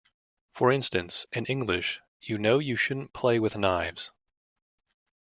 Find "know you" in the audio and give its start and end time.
2.39-2.75